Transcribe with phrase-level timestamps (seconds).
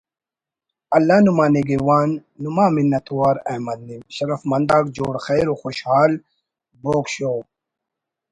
[0.95, 2.09] اللہ نما نگہوان
[2.41, 6.11] نما منت وار احمد نعیم۔۔۔ شرفندآک جوڑ خیر وشوشحال
[6.81, 7.33] ’بوگ شو‘